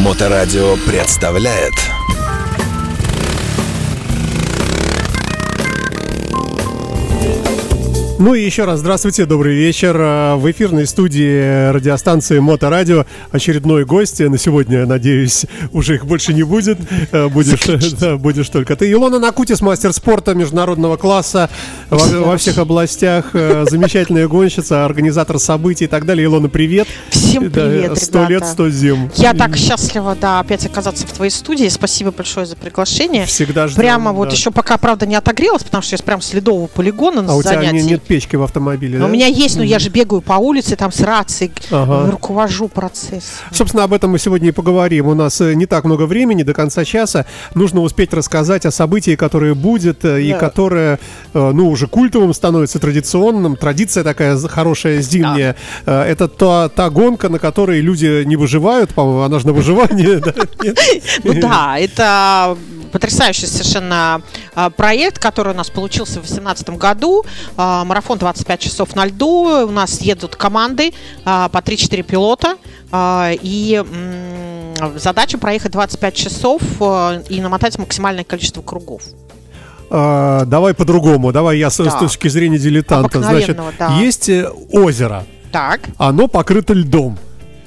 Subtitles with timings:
[0.00, 1.74] Моторадио представляет
[8.20, 9.96] Ну и еще раз здравствуйте, добрый вечер.
[9.98, 14.20] Э, В эфирной студии радиостанции Моторадио очередной гость.
[14.20, 16.78] На сегодня, надеюсь, уже их больше не будет.
[17.12, 18.92] Э, Будешь, да, будешь только ты.
[18.92, 21.48] Илона Накутис, мастер спорта международного класса
[21.88, 23.30] во, во всех областях.
[23.32, 26.26] Э, Замечательная гонщица, организатор событий и так далее.
[26.26, 26.88] Илона, привет.
[27.08, 29.10] Всем привет, Сто лет, сто зим.
[29.16, 31.68] Я так счастлива, да, опять оказаться в твоей студии.
[31.68, 33.24] Спасибо большое за приглашение.
[33.24, 34.34] Всегда ждем, Прямо вот да.
[34.34, 37.42] еще пока, правда, не отогрелась, потому что я прям с ледового полигона на А у
[37.42, 37.76] тебя занятии.
[37.76, 39.04] не- нет печки в автомобиле, да?
[39.04, 42.10] У меня есть, но я же бегаю по улице, там с рацией, Ага.
[42.10, 43.22] руковожу процесс.
[43.52, 45.06] Собственно, об этом мы сегодня и поговорим.
[45.06, 47.24] У нас э, не так много времени, до конца часа.
[47.54, 50.38] Нужно успеть рассказать о событии, которое будет, э, и Да.
[50.38, 50.98] которое,
[51.34, 53.54] э, ну, уже культовым становится, традиционным.
[53.54, 55.54] Традиция такая хорошая, зимняя.
[55.86, 60.18] Э, Это та, та гонка, на которой люди не выживают, по-моему, она же на выживание.
[60.26, 60.34] да?
[61.22, 62.56] Ну да, это
[62.90, 64.22] потрясающий совершенно
[64.54, 67.24] а, проект, который у нас получился в 2018 году.
[67.56, 69.66] А, Марафон 25 часов на льду.
[69.66, 70.92] У нас едут команды
[71.24, 72.56] а, по 3-4 пилота.
[72.92, 73.84] И
[74.96, 76.60] задача проехать 25 часов
[77.28, 79.02] и намотать максимальное количество кругов.
[79.90, 81.32] А, Давай по-другому.
[81.32, 81.98] Давай я с с Да.
[81.98, 83.20] точки зрения дилетанта.
[83.20, 83.96] Значит, да.
[83.98, 85.24] есть э, озеро.
[85.50, 87.18] Так, Оно покрыто льдом.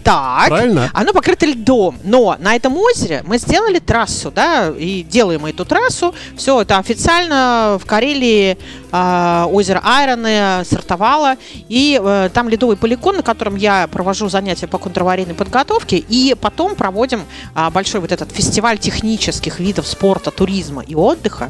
[0.04, 0.48] Так.
[0.48, 0.90] Правильно?
[0.94, 6.14] Оно покрыто льдом, но на этом озере мы сделали трассу, да, и делаем эту трассу.
[6.38, 8.58] Все это официально в Карелии
[8.92, 11.36] а, озеро Айроны стартовало,
[11.70, 16.76] и э, там ледовый полигон, на котором я провожу занятия по контраварийной подготовке, и потом
[16.76, 17.24] проводим
[17.56, 21.50] а, большой вот этот фестиваль технических видов спорта, туризма и отдыха.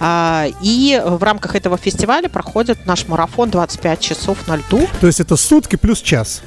[0.00, 4.86] А, и в рамках этого фестиваля проходит наш марафон 25 часов на льду.
[5.00, 6.42] То есть это сутки плюс час.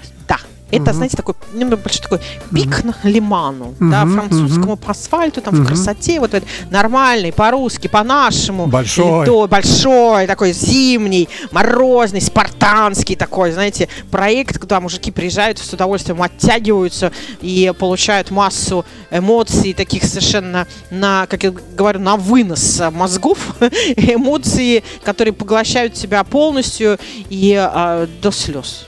[0.71, 0.77] Да.
[0.77, 2.19] Это, знаете, такой немного большой такой
[2.53, 5.63] пик на лиману, да, Мгм, французскому по асфальту, там Мгм.
[5.63, 8.67] в красоте, вот это нормальный, по-русски, по-нашему.
[8.67, 9.21] Большой.
[9.25, 17.11] Ледой, большой, такой зимний, морозный, спартанский такой, знаете, проект, куда мужики приезжают с удовольствием, оттягиваются
[17.41, 23.37] и получают массу эмоций, таких совершенно на, как я говорю, на вынос мозгов,
[23.95, 26.97] эмоции, которые поглощают тебя полностью
[27.29, 28.87] и а, до слез.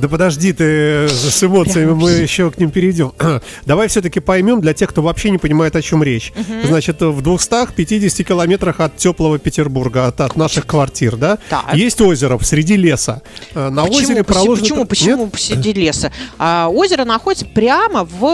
[0.00, 2.22] Да подожди ты с эмоциями, Прям мы вообще.
[2.22, 3.12] еще к ним перейдем.
[3.66, 6.32] Давай все-таки поймем для тех, кто вообще не понимает, о чем речь.
[6.64, 11.74] Значит, в 250 километрах от теплого Петербурга, от, от наших квартир, да, Так.
[11.74, 13.22] есть озеро среди леса.
[13.54, 14.56] Э, На Почему, озере проложено...
[14.64, 14.88] почему, Нет?
[14.88, 16.12] почему посреди леса?
[16.38, 18.24] А, озеро находится прямо в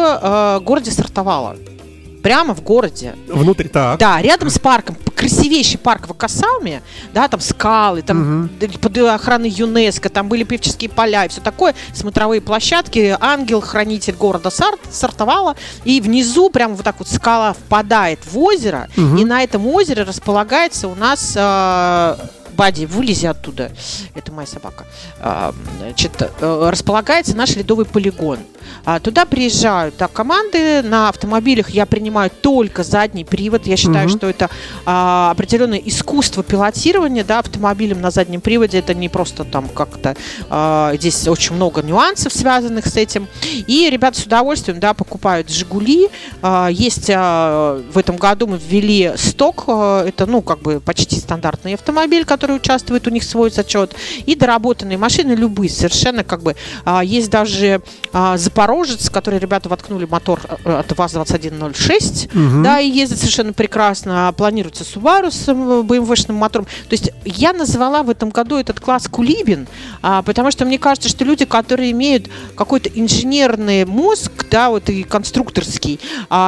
[0.60, 1.56] э, городе Сартовало.
[2.24, 3.14] Прямо в городе.
[3.28, 3.98] Внутри, так.
[3.98, 6.80] Да, рядом с парком, красивейший парк в Акасауме,
[7.12, 11.74] да, там скалы, там д- под охраной ЮНЕСКО, там были певческие поля и все такое,
[11.92, 15.54] смотровые площадки, ангел, хранитель города Сарт, Сартовала,
[15.84, 20.88] и внизу прям вот так вот скала впадает в озеро, и на этом озере располагается
[20.88, 22.16] у нас э,
[22.56, 23.70] Бади, вылези оттуда.
[24.14, 24.84] Это моя собака.
[25.20, 28.38] А, Значит, э, располагается наш ледовый полигон.
[28.84, 31.70] А, Туда приезжают да, команды на автомобилях.
[31.70, 33.66] Я принимаю только задний привод.
[33.66, 34.16] Я считаю, Мгм.
[34.16, 34.50] что это
[34.86, 38.78] а, определенное искусство пилотирования да, автомобилем на заднем приводе.
[38.78, 40.16] Это не просто там как-то...
[40.48, 43.28] а, здесь очень много нюансов, связанных с этим.
[43.66, 46.08] И ребята с удовольствием да, покупают «Жигули».
[46.42, 49.64] А, Есть а, в этом году мы ввели сток.
[49.66, 53.94] а, Это, ну, как бы почти стандартный автомобиль, который участвует, у них свой зачет.
[54.26, 56.54] И доработанные машины любые, совершенно как бы.
[56.84, 57.82] а, Есть даже
[58.12, 62.30] а, Запорожец, который ребята воткнули мотор э, от ВАЗ-2106.
[62.32, 62.62] Мгм.
[62.62, 64.28] Да, и ездит совершенно прекрасно.
[64.28, 66.66] А Планируется Subaru с BMW-шным мотором.
[66.66, 69.66] То есть я назвала в этом году этот класс Кулибин,
[70.02, 76.00] потому что мне кажется, что люди, которые имеют какой-то инженерный мозг, да, вот и конструкторский,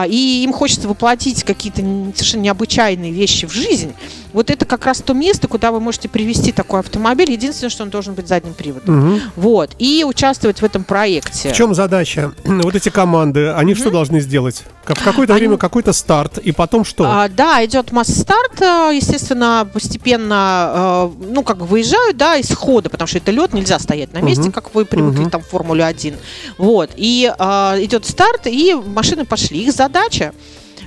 [0.08, 1.82] и им хочется воплотить какие-то
[2.14, 3.92] совершенно необычайные вещи в жизнь,
[4.36, 7.32] вот это как раз то место, куда вы можете привести такой автомобиль.
[7.32, 8.94] Единственное, что он должен быть задним приводом.
[9.14, 9.20] Мгм.
[9.34, 9.70] Вот.
[9.78, 11.48] И участвовать в этом проекте.
[11.52, 12.32] В чем задача?
[12.44, 14.62] Вот эти команды, они что должны сделать?
[14.84, 17.04] Как- В какое-то Они- время какой-то старт, и потом что?
[17.06, 22.88] А, да, идет масс-старт, э, естественно, постепенно, э, ну, как бы выезжают, да, из хода,
[22.90, 24.52] потому что это лед, нельзя стоять на месте, Мгм.
[24.52, 25.30] как вы привыкли Мгм.
[25.30, 26.16] там в Формуле 1.
[26.58, 27.44] Вот, и э,
[27.84, 29.60] идет старт, и машины пошли.
[29.64, 30.32] Их задача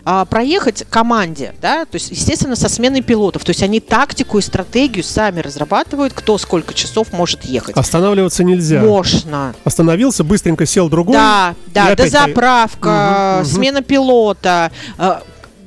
[0.05, 3.43] а, проехать команде, да, то есть, естественно, со сменой пилотов.
[3.43, 7.75] То есть они тактику и стратегию сами разрабатывают, кто сколько часов может ехать.
[7.77, 8.81] Останавливаться нельзя.
[8.81, 9.53] Можно.
[9.63, 11.15] Остановился, быстренько сел другой.
[11.15, 13.45] Да, да, дозаправка, Мгм, мгм.
[13.45, 14.71] смена пилота.
[14.97, 15.19] э,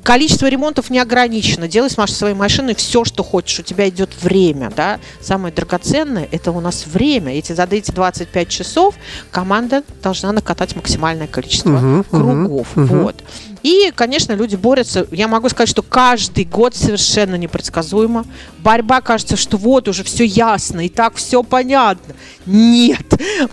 [0.03, 1.67] количество ремонтов не ограничено.
[1.67, 3.59] Делай с своей машиной все, что хочешь.
[3.59, 4.99] У тебя идет время, да.
[5.21, 7.33] Самое драгоценное– это у нас время.
[7.33, 8.95] Эти за эти 25 часов
[9.31, 12.67] команда должна накатать максимальное количество мгм, кругов.
[12.75, 13.03] мгм.
[13.03, 13.23] Вот.
[13.63, 15.07] И, конечно, люди борются.
[15.11, 18.25] Я могу сказать, что каждый год совершенно непредсказуемо.
[18.59, 22.13] Борьба кажется, что вот уже все ясно, и так все понятно.
[22.45, 23.05] Нет.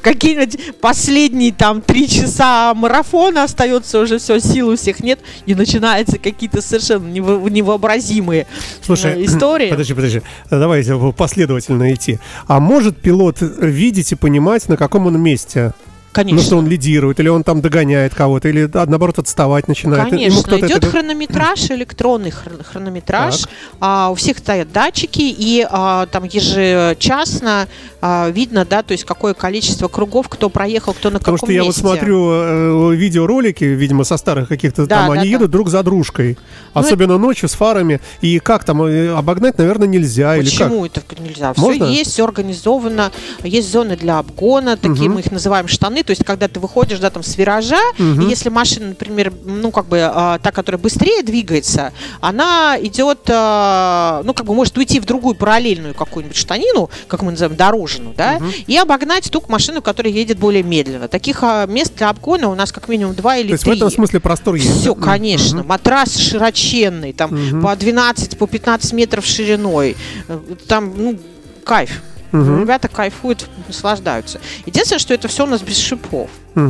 [0.03, 5.21] Какие-нибудь последние там три часа марафона остается уже все, сил у всех нет.
[5.47, 8.49] И начинаются какие-то совершенно нево- невообразимые
[8.83, 9.71] Слушай, э, истории.
[9.71, 10.23] Подожди, подожди.
[10.51, 12.19] Давайте последовательно идти.
[12.49, 15.73] А может пилот видеть и понимать, на каком он месте?
[16.13, 16.41] Конечно.
[16.41, 20.11] Ну, что он лидирует, или он там догоняет кого-то, или наоборот отставать начинает.
[20.11, 23.39] Конечно, идет это- хронометраж, электронный хр- хронометраж.
[23.43, 23.51] Так.
[23.81, 27.69] А, у всех стоят датчики, и а, там ежечасно
[28.03, 31.53] а, видно, да, то есть какое количество кругов, кто проехал, кто на Потому каком что
[31.53, 31.81] я вот месте.
[31.83, 35.37] смотрю э, видеоролики, видимо, со старых каких-то Да, там, да, они да.
[35.37, 36.39] едут друг за дружкой.
[36.75, 38.01] Ну, Особенно ночью с фарами.
[38.23, 40.37] И как там, э, обогнать, наверное, нельзя.
[40.37, 40.69] Или как?
[40.69, 41.53] Почему это нельзя?
[41.53, 41.85] Все Можно?
[41.85, 43.13] есть, все организовано.
[43.45, 45.15] Есть зоны для обгона, такие Мгм.
[45.15, 46.00] мы их называем штаны.
[46.03, 48.23] То есть, когда ты выходишь, да, там с виража, Мгм.
[48.23, 54.23] и если машина, например, ну, как бы а, та, которая быстрее двигается, она идет, а,
[54.25, 58.41] ну, как бы может уйти в другую параллельную какую-нибудь штанину, как мы называем, дорожную, да,
[58.67, 61.09] и обогнать ту машину, которая едет более медленно.
[61.09, 63.73] Таких а, мест для обгона у нас как минимум два или То есть три.
[63.73, 64.81] в этом смысле простор есть.
[64.81, 65.63] Все, конечно.
[65.65, 67.63] Матрас широченный, там Мгм.
[67.63, 69.97] по 12, по 15 метров шириной.
[70.29, 70.39] Э,
[70.69, 71.19] Там, ну,
[71.65, 72.03] кайф.
[72.33, 72.61] Мгм.
[72.61, 74.41] Ребята кайфуют, наслаждаются.
[74.67, 76.31] Единственное, что это все у нас без шипов.
[76.55, 76.63] То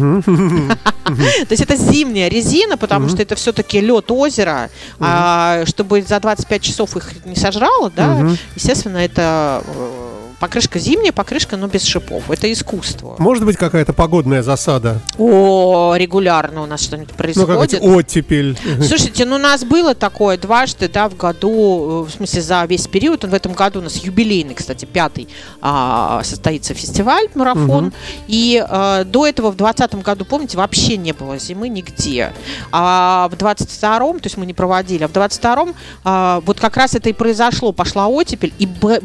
[1.50, 4.70] есть это зимняя резина, потому что это все-таки лед озера.
[4.98, 10.09] А чтобы за 25 часов их не сожрало, да, естественно, это э,
[10.40, 12.30] покрышка зимняя, покрышка, но без шипов.
[12.30, 13.14] Это искусство.
[13.18, 15.00] Может быть, какая-то погодная засада?
[15.18, 17.70] О, регулярно у нас что-нибудь Ну, происходит.
[17.80, 18.58] как оттепель.
[18.84, 22.88] Слушайте, ну у нас было такое дважды, да, в году, э, в смысле за весь
[22.88, 23.22] период.
[23.24, 25.28] В этом году у нас юбилейный, кстати, пятый
[25.60, 27.84] а, состоится фестиваль, марафон.
[27.86, 27.94] Мгм.
[28.26, 32.32] И э, до этого в двадцатом году, помните, вообще не было зимы нигде.
[32.72, 36.76] А в двадцать втором, то есть мы не проводили, а в двадцать втором вот как
[36.76, 39.00] раз это и произошло, пошла оттепель, и б-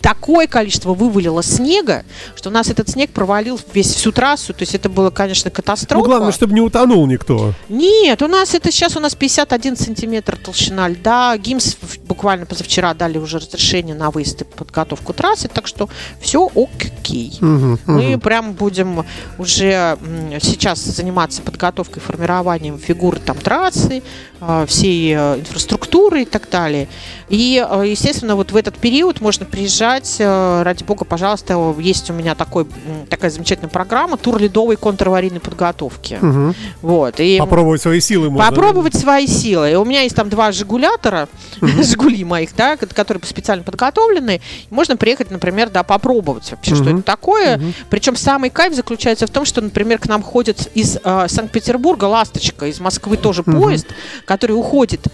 [0.00, 2.04] такое количество вывалило снега,
[2.34, 5.54] что у нас этот снег провалил весь всю трассу, то есть это было, конечно, Ну,
[5.54, 6.04] катастрофа.
[6.06, 7.52] главное, чтобы не утонул никто.
[7.68, 11.36] Нет, у нас это сейчас у нас 51 сантиметр толщина льда.
[11.36, 11.76] ГИМС
[12.06, 15.88] буквально позавчера дали уже разрешение на выезд и подготовку трассы, так что
[16.20, 17.36] все окей.
[17.40, 18.20] Мгм, Мы мгм.
[18.20, 19.04] прям будем
[19.38, 19.98] уже
[20.40, 24.02] сейчас заниматься подготовкой, формированием фигуры там трассы,
[24.40, 26.88] а, всей э, инфраструктуры и так далее.
[27.28, 32.12] И, э, естественно, вот в этот период можно приезжать, э, ради бога, пожалуйста, есть у
[32.12, 32.66] меня такой,
[33.08, 36.18] такая замечательная программа тур ледовой контраварийной подготовки.
[36.20, 36.54] Мгм.
[36.82, 37.18] Вот.
[37.20, 38.48] И Попробовать свои силы можно.
[38.48, 39.72] Попробовать свои силы.
[39.72, 41.28] И у меня есть там два жигулятора,
[41.60, 44.40] жигули моих, да, ко- которые специально подготовлены.
[44.70, 46.94] Можно приехать, например, да, попробовать вообще, что Мгм.
[46.98, 47.60] это такое.
[47.90, 52.66] Причем самый кайф заключается в том, что, например, к нам ходит из э, Санкт-Петербурга ласточка,
[52.66, 53.86] из Москвы тоже поезд,
[54.24, 55.06] который уходит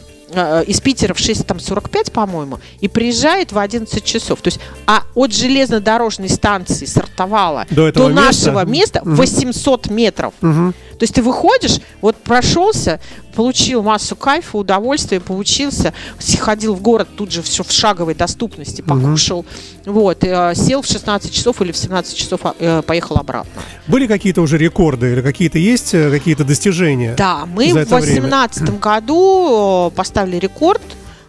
[0.67, 4.41] из Питера в 6.45, по-моему, и приезжает в 11 часов.
[4.43, 8.09] То есть, а от железнодорожной станции Сартовала До места?
[8.11, 9.15] нашего места Мгм.
[9.17, 10.35] 800 метров.
[10.41, 10.75] Мгм.
[10.99, 13.01] То есть ты выходишь, вот прошелся,
[13.35, 19.45] получил массу кайфа, удовольствия, поучился, сходил в город тут же все в шаговой доступности, покушал,
[19.85, 23.63] вот, и, э, сел в 16 часов или в 17 часов а, э, поехал обратно.
[23.87, 27.15] Были какие-то уже рекорды или какие-то есть э, какие-то достижения?
[27.17, 28.23] Да, мы в это время.
[28.23, 30.83] 2018 году э, поставили рекорд.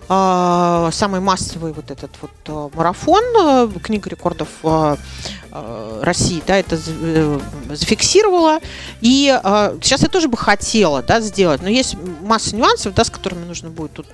[0.10, 4.96] Э, Самый массовый вот этот вот э, марафон, э, книга рекордов э,
[6.02, 7.40] России, да, это за-
[7.74, 8.60] зафиксировала.
[9.02, 9.34] И
[9.82, 13.70] сейчас я тоже бы хотела, да, сделать, но есть масса нюансов, да, с которыми нужно
[13.70, 14.06] будет тут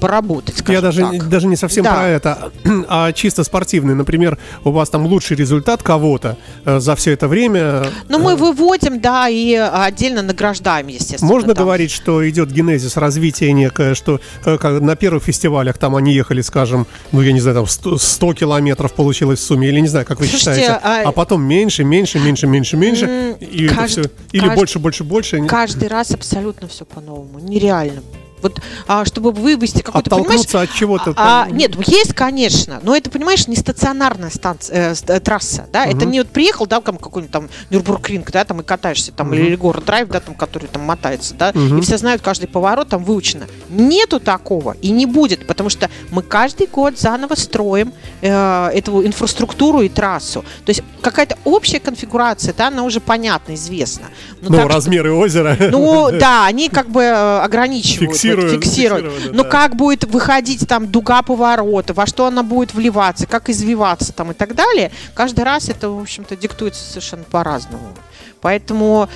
[0.00, 0.62] поработать.
[0.68, 1.28] Я даже, так.
[1.28, 1.94] даже не совсем Да.
[1.94, 2.52] про это,
[2.88, 3.94] а чисто спортивный.
[3.94, 7.86] Например, у вас там лучший результат кого-то за все это время.
[8.08, 11.30] Но мы выводим, да, и отдельно награждаем, естественно.
[11.30, 11.64] Можно там.
[11.64, 17.20] говорить, что идет генезис развития некое, что на первых фестивалях там они ехали, скажем, ну
[17.22, 20.26] я не знаю, там 100, 100 километров получилось в сумме, или не знаю, как вы
[20.26, 24.54] Слушайте, считаете, а- а потом меньше, меньше, меньше, меньше, меньше, и кажд- все, или кажд-
[24.56, 25.46] больше, больше, больше.
[25.46, 27.38] Каждый раз абсолютно все по-новому.
[27.38, 28.00] Нереально.
[28.42, 31.14] Вот, а, чтобы вывести какой-то, Оттолкнуться от чего-то.
[31.16, 31.56] а, там.
[31.56, 36.20] нет, есть, конечно, но это, понимаешь, не стационарная станция, э, э, трасса, да, это не
[36.20, 40.08] вот приехал, да, там какой-нибудь там Нюрбургринг, да, там и катаешься, там, или город драйв,
[40.08, 43.46] да, там, который там мотается, да, и все знают каждый поворот, там выучено.
[43.70, 49.80] Нету такого и не будет, потому что мы каждый год заново строим э, эту инфраструктуру
[49.82, 50.44] и трассу.
[50.64, 54.06] То есть какая-то общая конфигурация, да, она уже понятна, известна.
[54.42, 55.56] Но ну, так, размеры озера.
[55.70, 59.04] Ну, да, они как бы э, ограничивают, фиксируют.
[59.04, 59.34] Вот, фиксируют.
[59.34, 59.48] Но да.
[59.48, 64.34] как будет выходить там дуга поворота, во что она будет вливаться, как извиваться там и
[64.34, 67.94] так далее, каждый раз это, в общем-то, диктуется совершенно по-разному.
[68.40, 69.08] Поэтому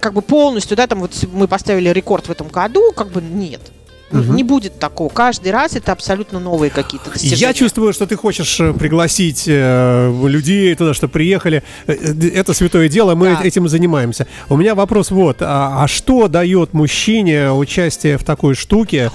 [0.00, 3.60] как бы полностью, да, там вот мы поставили рекорд в этом году, как бы нет.
[4.10, 4.32] Угу.
[4.34, 5.08] Не будет такого.
[5.08, 7.40] Каждый раз это абсолютно новые какие-то достижения.
[7.40, 11.62] Я чувствую, что ты хочешь э, пригласить э, людей туда, что приехали.
[11.86, 13.40] Э, это святое дело, мы да.
[13.42, 14.26] этим занимаемся.
[14.48, 15.38] У меня вопрос вот.
[15.40, 19.10] А, а что дает мужчине участие в такой штуке?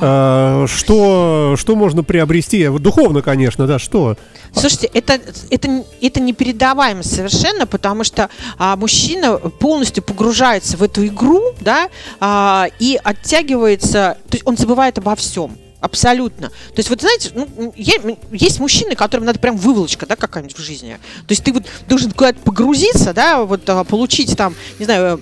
[0.00, 2.68] Э, что, что можно приобрести?
[2.68, 4.16] Духовно, конечно, да, что?
[4.54, 5.20] Слушайте, это,
[5.50, 11.88] это, это непередаваемо совершенно, потому что а, мужчина полностью погружается в эту игру, да,
[12.20, 15.56] а, и оттягивается, то есть он забывает обо всем.
[15.80, 16.48] Абсолютно.
[16.48, 20.98] То есть, вот знаете, ну, есть мужчины, которым надо прям выволочка, да, какая-нибудь в жизни.
[21.28, 25.20] То есть ты вот должен куда-то погрузиться, да, вот а, получить там, не знаю,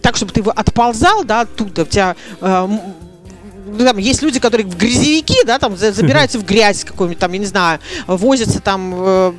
[0.00, 2.68] так, чтобы ты отползал, да, оттуда, у тебя э,
[3.78, 7.46] там, есть люди, которые в грязевики, да, там забираются в грязь какую-нибудь, там, я не
[7.46, 9.32] знаю, возятся там э,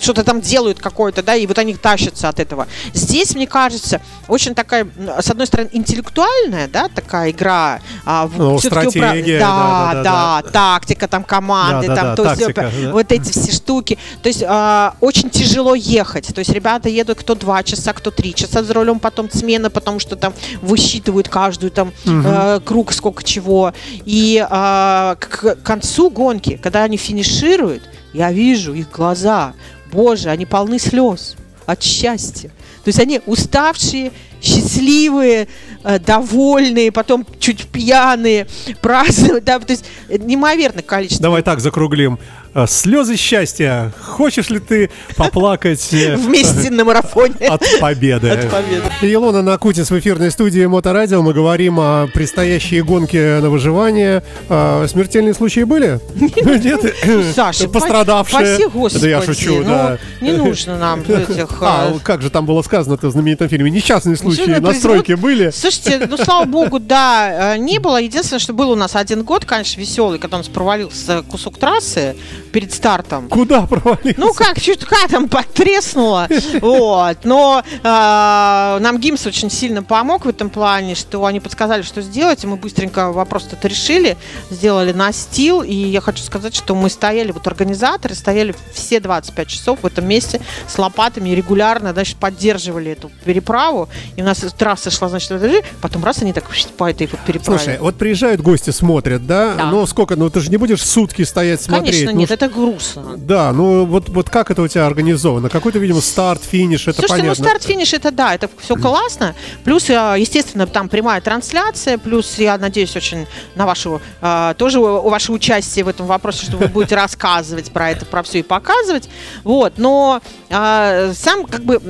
[0.00, 2.66] что-то там делают какое-то, да, и вот они тащатся от этого.
[2.92, 4.86] Здесь, мне кажется, очень такая,
[5.20, 7.80] с одной стороны, интеллектуальная, да, такая игра.
[8.04, 9.54] А, ну, стратегия, управ...
[9.54, 12.92] да, да, да, да, да, тактика там команды, да, там, да, то тактика, есть, да.
[12.92, 13.98] вот эти все штуки.
[14.22, 16.34] То есть а, очень тяжело ехать.
[16.34, 20.00] То есть ребята едут кто два часа, кто три часа за рулем, потом смена, потому
[20.00, 22.22] что там высчитывают каждую там угу.
[22.24, 23.61] э, круг, сколько чего.
[24.04, 29.54] И э, к концу гонки, когда они финишируют, я вижу их глаза,
[29.92, 32.48] Боже, они полны слез от счастья.
[32.84, 35.46] То есть они уставшие, счастливые,
[35.84, 38.48] э, довольные, потом чуть пьяные,
[38.80, 39.44] празднуют.
[39.44, 41.22] Да, то есть неимоверное количество.
[41.22, 42.18] Давай так закруглим.
[42.54, 43.92] Э, слезы счастья.
[43.98, 48.28] Хочешь ли ты поплакать э, вместе на марафоне от победы?
[48.28, 48.84] От победы.
[49.00, 51.22] Илона Накутис в эфирной студии Моторадио.
[51.22, 54.22] Мы говорим о предстоящей гонке на выживание.
[54.50, 55.98] А, смертельные случаи были?
[56.14, 56.94] Нет.
[57.34, 58.58] Саша, пострадавшие.
[59.00, 59.98] Да я шучу, ну, да.
[60.20, 61.48] Не нужно нам этих.
[61.62, 63.70] А как же там было сказано в знаменитом фильме?
[63.70, 65.50] Несчастные случаи на стройке были?
[65.50, 68.00] Слушайте, ну слава богу, да, не было.
[68.00, 72.14] Единственное, что был у нас один год, конечно, веселый, когда у нас провалился кусок трассы
[72.52, 73.28] перед стартом.
[73.28, 74.14] Куда провалился?
[74.16, 76.28] Ну как, чутка там потреснуло.
[76.60, 77.18] Вот.
[77.24, 82.44] Но э, нам ГИМС очень сильно помог в этом плане, что они подсказали, что сделать,
[82.44, 84.16] и мы быстренько вопрос это решили,
[84.50, 89.78] сделали настил, и я хочу сказать, что мы стояли, вот организаторы стояли все 25 часов
[89.82, 95.08] в этом месте с лопатами регулярно, значит, поддерживали эту переправу, и у нас трасса шла,
[95.08, 95.32] значит,
[95.80, 96.44] потом раз они так
[96.76, 97.58] по этой вот переправе.
[97.58, 99.54] Слушай, вот приезжают гости, смотрят, да?
[99.54, 99.70] да.
[99.70, 101.92] Ну сколько, ну ты же не будешь сутки стоять смотреть.
[101.92, 103.16] Конечно, ну, нет, это грустно.
[103.16, 105.48] Да, ну вот, вот как это у тебя организовано?
[105.48, 107.44] Какой-то, видимо, старт, финиш, это Слушайте, понятно.
[107.44, 109.34] ну старт, финиш, это да, это все классно.
[109.64, 115.32] Плюс, э, естественно, там прямая трансляция, плюс, я надеюсь, очень на вашу, э, тоже ваше
[115.32, 119.08] участие в этом вопросе, что вы будете рассказывать про это, про все и показывать.
[119.44, 121.80] Вот, но э, сам как бы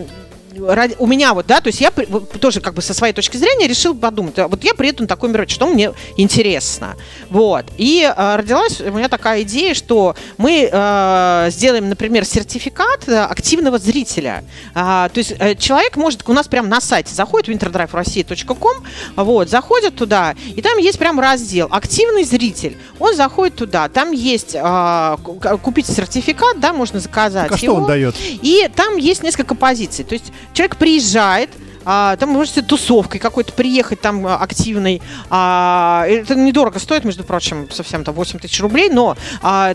[0.60, 3.66] ради, у меня вот, да, то есть я тоже как бы со своей точки зрения
[3.66, 6.96] решил подумать, а вот я приеду на такой мероприятие, что мне интересно,
[7.30, 13.18] вот, и э, родилась у меня такая идея, что мы э, сделаем, например, сертификат э,
[13.22, 14.44] активного зрителя,
[14.74, 18.84] э, то есть э, человек может у нас прямо на сайте заходит в interdriverossiya.com,
[19.16, 24.54] вот, заходит туда, и там есть прям раздел активный зритель, он заходит туда, там есть
[24.54, 25.16] э,
[25.62, 28.14] купить сертификат, да, можно заказать так, а его, что он дает?
[28.18, 31.50] и там есть несколько позиций, то есть человек приезжает,
[31.84, 35.02] а, там можете тусовкой какой-то приехать там а, активной.
[35.30, 39.16] А, это недорого стоит, между прочим, совсем там 8 тысяч рублей, но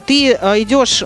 [0.05, 1.03] ты а, идешь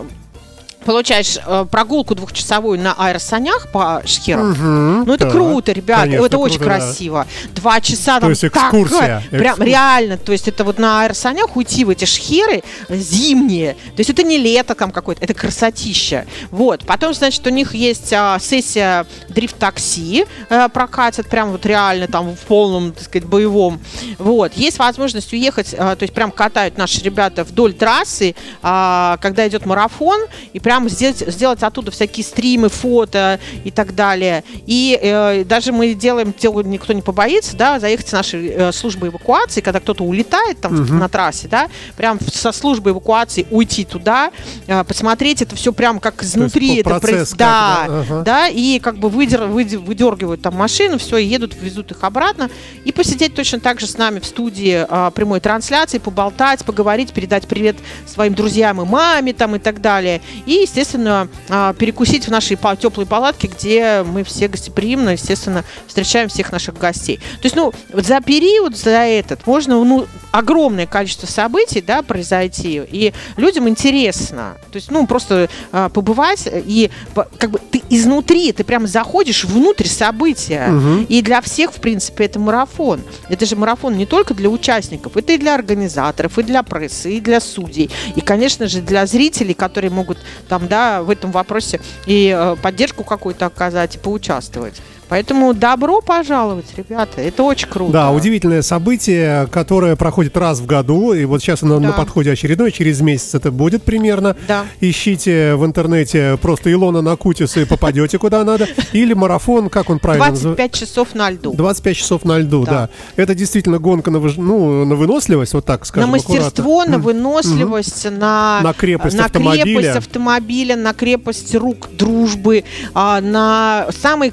[0.85, 4.51] получаешь э, прогулку двухчасовую на аэросанях по Шхеру.
[4.51, 6.01] Угу, ну, это да, круто, ребят.
[6.01, 7.27] Конечно, это очень круто, красиво.
[7.43, 7.61] Да.
[7.61, 8.21] Два часа там.
[8.21, 9.23] То есть экскурсия.
[9.29, 10.17] Так, прям реально.
[10.17, 13.73] То есть это вот на аэросанях уйти в эти шхеры зимние.
[13.95, 16.25] То есть это не лето там какое-то, это красотища.
[16.49, 16.85] Вот.
[16.85, 22.39] Потом, значит, у них есть а, сессия дрифт-такси а, прокатят прям вот реально там в
[22.39, 23.79] полном, так сказать, боевом.
[24.17, 24.53] Вот.
[24.55, 29.65] Есть возможность уехать, а, то есть прям катают наши ребята вдоль трассы, а, когда идет
[29.65, 30.21] марафон,
[30.53, 34.41] и прям прямо сделать, сделать оттуда всякие стримы, фото и так далее.
[34.67, 39.07] И э, даже мы делаем, делаем, никто не побоится, да, заехать с нашей э, службы
[39.07, 40.99] эвакуации, когда кто-то улетает там Мгм.
[40.99, 44.31] на трассе, да, прям со службы эвакуации уйти туда,
[44.67, 46.77] э, посмотреть это все прям как изнутри.
[46.79, 48.21] это процесс проис- как, да, да, ага.
[48.23, 52.49] да, и как бы выдер, выд- выдергивают там машину, все, едут, везут их обратно,
[52.85, 57.45] и посидеть точно так же с нами в студии а, прямой трансляции, поболтать, поговорить, передать
[57.45, 57.75] привет
[58.07, 60.21] своим друзьям и маме там и так далее.
[60.45, 66.51] И, естественно, а, перекусить в нашей теплой палатке, где мы все гостеприимно, естественно, встречаем всех
[66.51, 67.17] наших гостей.
[67.17, 73.13] То есть, ну, за период, за этот, можно, ну, огромное количество событий, да, произойти, и
[73.37, 74.57] людям интересно.
[74.71, 76.89] То есть, ну, просто а, побывать, и
[77.37, 80.67] как бы ты изнутри, ты прям заходишь внутрь события.
[80.67, 81.05] Мгм.
[81.09, 83.01] И для всех, в принципе, это марафон.
[83.29, 87.19] Это же марафон не только для участников, это и для организаторов, и для прессы, и
[87.19, 92.33] для судей, и, конечно же, для зрителей, которые могут там, да, в этом вопросе и
[92.35, 94.75] э, поддержку какую-то оказать, и поучаствовать.
[95.11, 97.91] Поэтому добро пожаловать, ребята, это очень круто.
[97.91, 101.93] Да, удивительное событие, которое проходит раз в году, и вот сейчас оно на Да.
[101.97, 104.37] подходе очередной, через месяц это будет примерно.
[104.47, 104.63] Да.
[104.79, 108.69] Ищите в интернете просто Илона Накутис и попадете куда надо.
[108.93, 110.55] Или марафон, как он правильно называется?
[110.55, 111.51] 25 часов на льду.
[111.55, 112.71] 25 часов на льду, да.
[112.71, 112.89] Да.
[113.17, 116.09] Это действительно гонка на, выж- ну, на выносливость, вот так скажем.
[116.09, 116.97] на мастерство, аккуратно.
[116.99, 119.63] на выносливость, на, На крепость на автомобиля.
[119.65, 122.63] крепость автомобиля, на крепость рук, дружбы,
[122.93, 124.31] а, на самые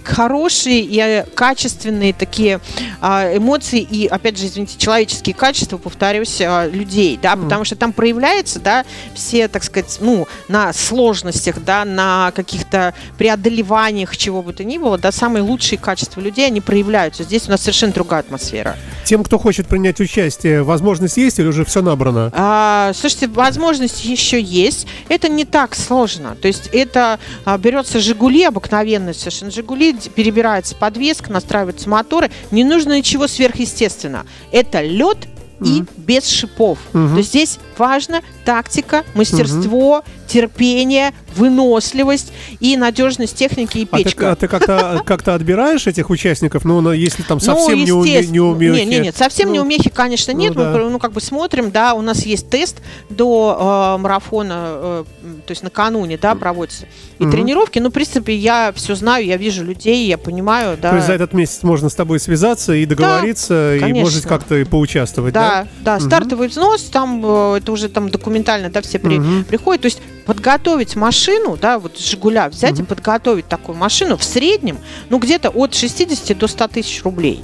[0.69, 2.61] хорошие и э, качественные такие
[3.01, 7.93] а, эмоции и, опять же, извините, человеческие качества, повторюсь, а, людей, да, потому что там
[7.93, 8.85] проявляется, да,
[9.15, 14.99] все, так сказать, ну, на сложностях, да, на каких-то преодолеваниях чего бы то ни было,
[14.99, 17.23] да, самые лучшие качества людей, они проявляются.
[17.23, 18.77] Здесь у нас совершенно другая атмосфера.
[19.05, 22.31] Тем, кто хочет принять участие, возможность есть или уже все набрано?
[22.35, 24.87] А, слушайте, возможность еще есть.
[25.09, 26.37] Это не так сложно.
[26.41, 30.11] То есть это а, берется Жигули, обыкновенный совершенно Жигули, д-
[30.59, 32.31] перебирается подвеска, настраиваются моторы.
[32.50, 34.27] Не нужно ничего сверхъестественно.
[34.53, 35.29] Это лед
[35.65, 36.79] и без шипов.
[36.93, 37.12] Мгм.
[37.12, 44.33] То есть здесь важно тактика, мастерство, терпение, выносливость и надежность техники и А ты, печка.
[44.33, 46.64] а ты как-то как отбираешь этих участников?
[46.64, 48.33] Ну, ну, если там совсем не, уме, естественно.
[48.33, 48.78] не умехи.
[48.81, 50.55] Нет, нет, нет, совсем не Ну, умехи, конечно, ну нет.
[50.55, 50.73] да.
[50.73, 52.78] Мы ну, как бы смотрим, да, у нас есть тест
[53.11, 55.05] до э, марафона, э,
[55.47, 56.87] то есть накануне, да, проводится.
[57.19, 57.33] И Мгм.
[57.33, 60.90] тренировки, ну, в принципе, я все знаю, я вижу людей, я понимаю, да.
[60.90, 64.05] То есть за этот месяц можно с тобой связаться и договориться, и конечно.
[64.05, 65.67] может как-то и поучаствовать, да?
[65.81, 69.45] Да, да, стартовый взнос, там э, это уже там документально, да, все при- Мгм.
[69.45, 69.83] приходят.
[69.83, 72.87] То есть подготовить машину, да, вот Жигуля, взять и Мгм.
[72.87, 74.78] подготовить такую машину в среднем,
[75.11, 77.42] ну, где-то от 60 до 100 тысяч рублей.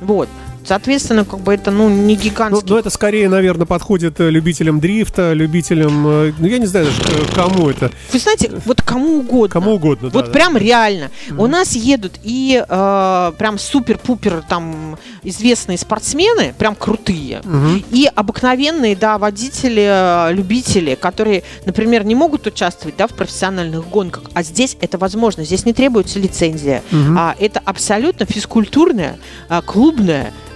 [0.00, 0.28] Вот.
[0.64, 4.80] Соответственно, как бы это, ну, не Ну, гигантский ну, это скорее, наверное, подходит э, любителям
[4.80, 9.48] дрифта, любителям, э, ну, я не знаю даже, кому это, Вы знаете, вот кому угодно.
[9.48, 10.10] кому угодно.
[10.10, 10.30] да, Вот да.
[10.32, 11.10] прям реально.
[11.36, 17.40] У нас едут и э, прям супер-пупер там известные спортсмены, прям крутые.
[17.44, 17.84] Мгм.
[17.90, 24.24] И обыкновенные, да, водители, э, любители, которые, например, не могут участвовать, да, в профессиональных гонках,
[24.34, 26.82] а здесь это возможно, здесь не требуется лицензия.
[26.90, 27.16] Мгм.
[27.18, 29.62] А, это абсолютно физкультурное, а,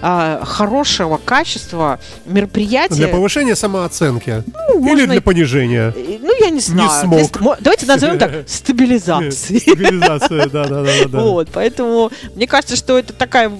[0.01, 2.97] а, хорошего качества мероприятие.
[2.97, 4.43] Для повышения самооценки.
[4.53, 5.93] Ну, Или можно для понижения.
[5.95, 6.89] Э, Ну, я не знаю.
[6.89, 7.15] смог.
[7.19, 9.59] Для ст- мо- Давайте назовем так стабилизацией.
[9.61, 11.19] Стабилизация, да, да, да.
[11.19, 13.51] Вот, поэтому мне кажется, что это такая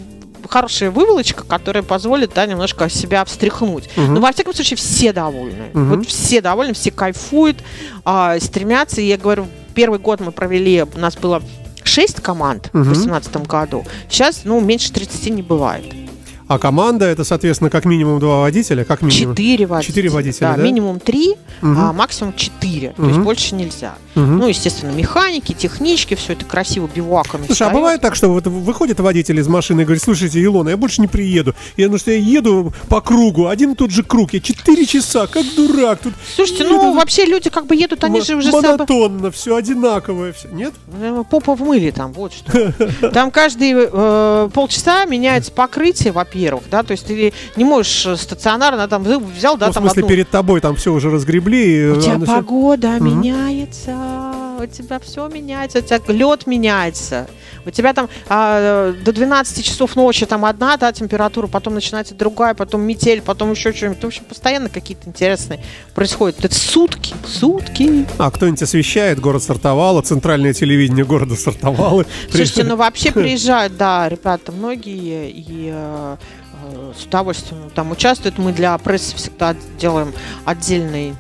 [0.47, 3.89] хорошая выволочка, которая позволит, да, немножко себя встряхнуть.
[3.97, 4.13] Мгм.
[4.13, 5.71] Но во всяком случае все довольны.
[5.73, 5.89] Мгм.
[5.99, 7.57] Вот все довольны, все кайфуют,
[8.05, 9.01] а, стремятся.
[9.01, 11.41] И я говорю, первый год мы провели, у нас было
[11.83, 12.83] 6 команд Мгм.
[12.83, 13.85] в 2018 году.
[14.09, 15.83] Сейчас, ну, меньше 30 не бывает.
[16.47, 19.35] А команда это, соответственно, как минимум два водителя, как минимум.
[19.35, 19.91] Четыре водителя.
[19.91, 20.63] Четыре водителя, да?
[20.63, 21.77] минимум три, Мгм.
[21.79, 22.93] а максимум четыре.
[22.95, 23.95] То есть больше нельзя.
[24.15, 24.37] Мгм.
[24.39, 27.73] Ну, естественно, механики, технички, все это красиво бивуаками Слушай, а встаёт.
[27.73, 31.07] бывает так, что вот выходит водитель из машины и говорит, слушайте, Илона, я больше не
[31.07, 31.53] приеду.
[31.75, 35.27] Я, ну что я еду по кругу, один и тот же круг, я четыре часа,
[35.27, 35.99] как дурак.
[36.01, 39.31] Тут Слушайте, Это ну, вообще люди как бы едут, они мо- же уже собой- монотонно,
[39.31, 40.31] все одинаковое.
[40.33, 40.47] Все.
[40.49, 40.73] Нет?
[40.99, 42.71] Э, Попа в мыле там, вот что.
[43.11, 46.36] Там каждые э, полчаса меняется покрытие, во-первых,
[46.69, 50.01] да, то есть ты не можешь э, стационарно там взял, да, Ну, в там смысле,
[50.01, 51.91] одну- перед тобой там все уже разгребли.
[51.97, 53.05] У тебя оно всё- погода Мгм.
[53.21, 53.95] меняется,
[54.57, 57.27] у тебя все меняется, у тебя лед меняется,
[57.65, 62.53] у тебя там а, до 12 часов ночи там одна да, температура, потом начинается другая,
[62.53, 64.01] потом метель, потом еще что-нибудь.
[64.01, 66.43] В общем, постоянно какие-то интересные происходят.
[66.43, 68.05] Это сутки, сутки.
[68.17, 72.05] А кто-нибудь освещает, город стартовало, центральное телевидение города стартовало.
[72.29, 76.17] Слушайте, ну вообще приезжают, да, ребята, многие и э,
[76.63, 78.37] э, с удовольствием там участвуют.
[78.37, 80.13] Мы для прессы всегда делаем
[80.45, 81.13] отдельный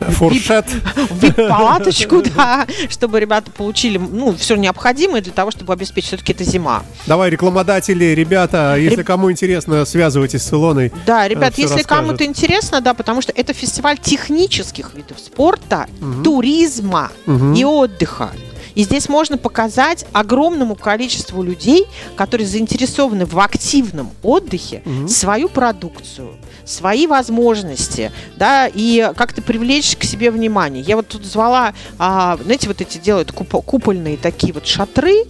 [0.00, 0.66] Фуршет.
[1.10, 6.08] вип-палаточку, да, чтобы ребята получили, ну, все необходимое для того, чтобы обеспечить.
[6.08, 6.82] Все-таки это зима.
[7.06, 10.92] Давай, рекламодатели, ребята, если кому интересно, связывайтесь с Илоной.
[11.06, 15.86] Да, ребят, если кому-то интересно, да, потому что это фестиваль технических видов спорта,
[16.24, 17.10] туризма
[17.56, 18.30] и отдыха.
[18.74, 27.06] И здесь можно показать огромному количеству людей, которые заинтересованы в активном отдыхе, свою продукцию, свои
[27.06, 30.82] возможности, да, и как-то привлечь к себе внимание.
[30.82, 35.24] Я вот тут звала, а, знаете, вот эти делают купо- купольные такие вот шатры.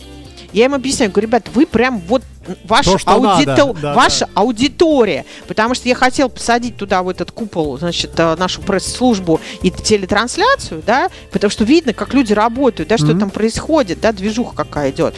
[0.52, 2.22] Я им объясняю, говорю, ребят, вы прям вот
[2.64, 5.24] ваша, То, аудито- да, ваша аудитория.
[5.46, 10.82] Потому что я хотел посадить туда в этот купол, значит, э, нашу пресс-службу и телетрансляцию,
[10.86, 15.14] да, потому что видно, как люди работают, да, что там происходит, да, движуха какая идет.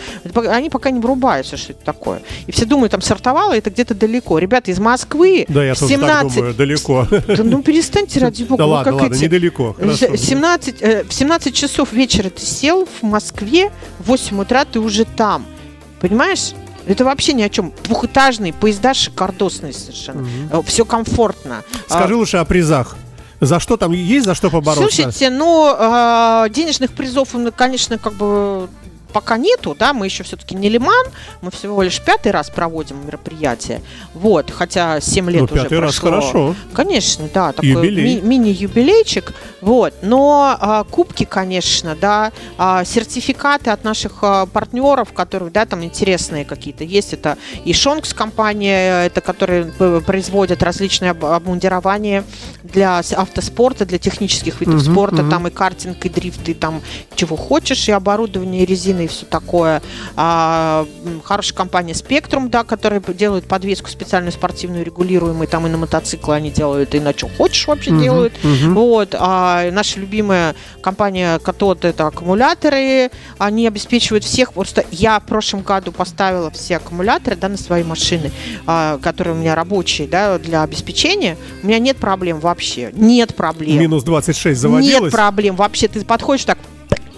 [0.48, 2.22] Они пока не врубаются, что это такое.
[2.46, 4.38] И все думают, там сортовало, это где-то далеко.
[4.38, 6.36] Ребята из Москвы Да, я в тоже так 17...
[6.36, 7.06] думаю, далеко.
[7.10, 8.58] Да ну перестаньте, ради бога.
[8.58, 9.76] Да вы ладно, как ладно, эти- недалеко.
[9.78, 10.16] Э, хорошо.
[10.16, 15.04] 17, э, в 17 часов вечера ты сел в Москве, в 8 утра ты уже
[15.04, 15.46] там.
[16.00, 16.52] Понимаешь?
[16.86, 17.72] Это вообще ни о чем.
[17.84, 20.26] Двухэтажные поезда шикардосные совершенно.
[20.64, 21.62] Все комфортно.
[21.86, 22.96] Скажи лучше о призах.
[23.40, 24.82] За что там есть за что А, побороться?
[24.82, 28.68] Слушайте, ну, э, денежных призов, ну, конечно, как бы
[29.12, 31.06] пока нету, да, мы еще все-таки не Лиман,
[31.40, 33.80] мы всего лишь пятый раз проводим мероприятие,
[34.14, 36.10] вот, хотя 7 лет Ну, уже пятый раз прошло.
[36.20, 36.54] хорошо.
[36.72, 38.20] Конечно, да, такой Юбилей.
[38.20, 39.32] ми- мини-юбилейчик.
[39.60, 39.94] Вот.
[40.02, 46.44] Но а, кубки, конечно, да, а, сертификаты от наших а, партнеров, которые, да, там интересные
[46.44, 47.12] какие-то есть.
[47.12, 52.24] Это и Шонкс компания, это которые п- производят различные об- обмундирования
[52.64, 55.22] для автоспорта, для технических видов Мгм, спорта.
[55.22, 55.30] мгм.
[55.30, 56.82] Там и картинг, и дрифт, и там
[57.14, 59.82] чего хочешь, и оборудование, и резины, и все такое.
[60.16, 60.86] А,
[61.24, 66.50] хорошая компания Spectrum, да, которая делает подвеску специальную спортивную, регулируемую, там и на мотоциклы они
[66.50, 68.32] делают, и на что хочешь вообще Мгм, делают.
[68.42, 68.74] мгм.
[68.74, 74.52] Вот, а наша любимая компания Катод это аккумуляторы, они обеспечивают всех.
[74.52, 78.30] Просто я в прошлом году поставила все аккумуляторы, да, на свои машины,
[78.66, 81.36] а, которые у меня рабочие, да, для обеспечения.
[81.62, 83.78] У меня нет проблем вообще, нет проблем.
[83.78, 85.02] Минус 26 заводилось.
[85.02, 85.88] Нет проблем вообще.
[85.88, 86.58] Ты подходишь так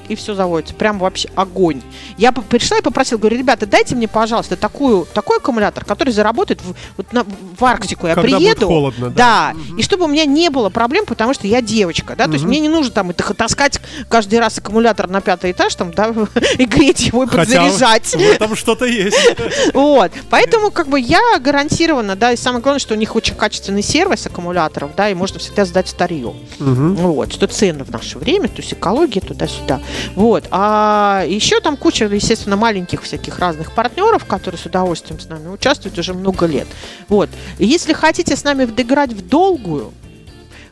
[0.08, 0.74] и все заводится.
[0.74, 1.82] Прям вообще огонь.
[2.18, 6.74] Я пришла и попросила, говорю, ребята, дайте мне, пожалуйста, такую, такой аккумулятор, который заработает в,
[6.96, 7.24] вот на-
[7.58, 8.06] в Арктику.
[8.06, 8.66] Я Когда будет приеду.
[8.66, 9.54] холодно, да.
[9.54, 9.76] Да.
[9.78, 12.60] И чтобы у меня не было проблем, потому что я девочка, да, то есть мне
[12.60, 16.12] не нужно там это таскать каждый раз аккумулятор на пятый этаж, там, да,
[16.58, 18.06] и греть его и Хотя подзаряжать.
[18.14, 19.16] в этом что-то есть.
[19.74, 20.12] Вот.
[20.30, 24.26] Поэтому, как бы, я гарантированно, да, и самое главное, что у них очень качественный сервис
[24.26, 26.34] аккумуляторов, да, и можно всегда сдать старье.
[26.58, 26.94] Мгм.
[26.96, 29.80] Вот, что ценно в наше время, то есть экология туда-сюда.
[30.14, 30.44] Вот.
[30.50, 35.98] А еще там куча, естественно, маленьких всяких разных партнеров, которые с удовольствием с нами участвуют
[35.98, 36.66] уже много лет.
[37.08, 37.30] Вот.
[37.58, 39.92] И если хотите с нами играть в долгую,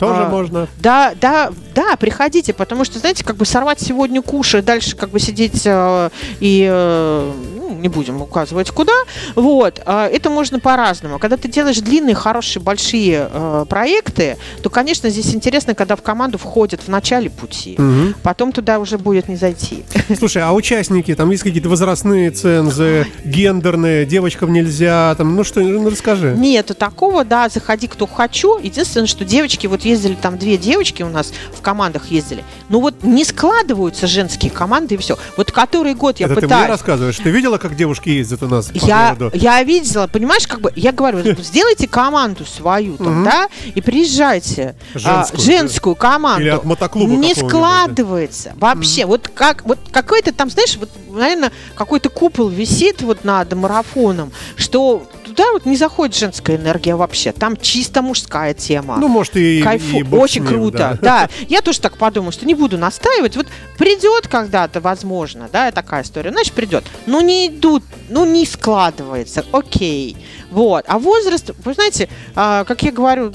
[0.02, 0.68] Тоже А, можно.
[0.80, 5.10] да, да, да, приходите, потому что, знаете, как бы сорвать сегодня куш и дальше как
[5.10, 6.10] бы сидеть э,
[6.40, 8.92] и э, ну, не будем указывать куда.
[9.36, 11.18] Вот, э, это можно по-разному.
[11.18, 16.36] Когда ты делаешь длинные, хорошие, большие э, проекты, то, конечно, здесь интересно, когда в команду
[16.36, 17.76] входят в начале пути.
[17.78, 18.14] Мгм.
[18.22, 19.84] Потом туда уже будет не зайти.
[20.18, 25.88] Слушай, а участники, там есть какие-то возрастные цензы, гендерные, девочкам нельзя, там, ну что, ну
[25.88, 26.34] расскажи.
[26.36, 28.58] Нет, такого, да, заходи кто хочу.
[28.58, 32.44] Единственное, что девочки, вот ездили там две девочки у нас в командах ездили.
[32.68, 35.16] Ну вот не складываются женские команды и все.
[35.36, 36.68] Вот который год я Это ты мне пытаюсь.
[36.70, 37.16] рассказываешь.
[37.18, 39.36] Ты видела, как девушки ездят у нас по Я, городу?
[39.36, 44.74] я видела, понимаешь, как бы, я говорю, сделайте команду свою там, да, и приезжайте.
[44.94, 46.42] а, Женскую, женскую команду.
[46.42, 49.06] Или от мотоклуба Не складывается вообще.
[49.06, 55.06] Вот как, вот какой-то там, знаешь, вот, наверное, какой-то купол висит вот над марафоном, что
[55.32, 57.32] туда вот не заходит женская энергия вообще.
[57.32, 58.96] Там чисто мужская тема.
[58.98, 60.98] Ну, может, и, Кайфу, и очень ним, круто.
[61.00, 61.26] да.
[61.26, 61.28] Да.
[61.48, 63.36] я тоже так подумала, что не буду настаивать.
[63.36, 63.46] Вот
[63.78, 66.84] придет когда-то, возможно, да, такая история, значит придет.
[67.06, 70.16] Ну не идут, ну не складывается, окей.
[70.50, 70.84] Вот.
[70.86, 73.32] А возраст, вы знаете, а, как я говорю,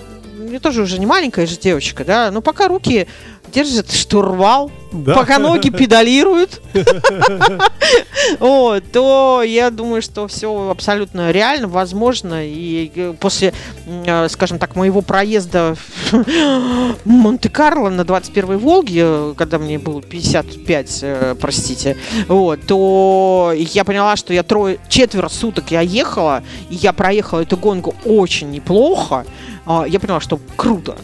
[0.51, 3.07] я тоже уже не маленькая же девочка, да, но пока руки
[3.53, 5.15] держат штурвал, Да.
[5.15, 6.61] пока ноги педалируют,
[8.39, 12.45] то я думаю, что все абсолютно реально, возможно.
[12.45, 13.53] И э, после,
[13.85, 16.13] э, скажем так, моего проезда в
[17.05, 24.33] Монте-Карло на 21-й Волге, когда мне было 55, э, простите, вот, то я поняла, что
[24.33, 29.25] я трое, четверо суток я ехала, и я проехала эту гонку очень неплохо.
[29.65, 30.95] А, Я поняла, что круто.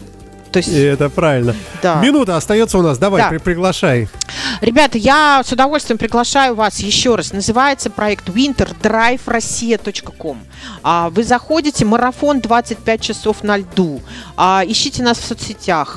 [0.54, 1.54] То есть, И это правильно.
[1.82, 1.96] да.
[2.00, 2.96] Минута остается у нас.
[2.96, 3.28] Давай, Да.
[3.28, 4.08] при- приглашай.
[4.60, 7.32] Ребята, я с удовольствием приглашаю вас еще раз.
[7.32, 10.38] Называется проект winterdriverossiya.com.
[10.84, 14.00] А, Вы заходите, марафон 25 часов на льду.
[14.36, 15.96] А, Ищите нас в соцсетях.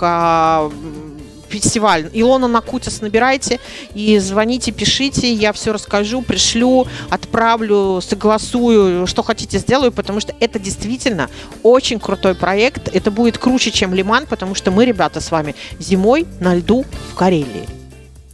[1.49, 2.09] Фестиваль.
[2.13, 3.59] Илона Накутис набирайте
[3.93, 10.59] и звоните, пишите, я все расскажу, пришлю, отправлю, согласую, что хотите сделаю, потому что это
[10.59, 11.29] действительно
[11.63, 12.89] очень крутой проект.
[12.93, 17.15] Это будет круче, чем Лиман, потому что мы, ребята, с вами зимой на льду в
[17.15, 17.67] Карелии.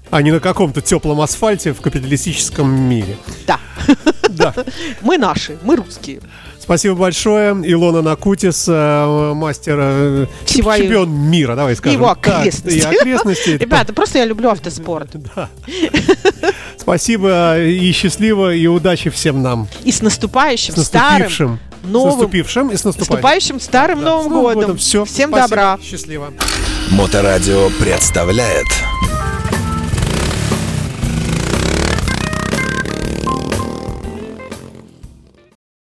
[0.10, 3.18] А не на каком-то теплом асфальте в капиталистическом мире.
[3.48, 3.60] Да.
[4.38, 4.54] Да.
[5.02, 6.20] Мы наши, мы русские.
[6.60, 7.52] Спасибо большое.
[7.66, 12.00] Илона Накутис, э, мастер, э, Всего- чемпион мира, давай скажем.
[12.00, 12.40] Его так.
[12.40, 12.78] окрестности.
[12.78, 13.50] И окрестности.
[13.60, 15.10] Ребята, просто я люблю автоспорт.
[15.36, 15.50] Да.
[16.78, 19.68] Спасибо и счастливо, и удачи всем нам.
[19.84, 21.60] И с наступающим, С наступившим.
[21.82, 23.14] старым, новым, С наступившим и с с наступающим.
[23.14, 24.78] наступающим старым Да, Новым с Новым годом.
[24.78, 25.06] Все.
[25.06, 25.78] Всем добра.
[25.82, 26.34] Счастливо.
[26.92, 28.68] Моторадио представляет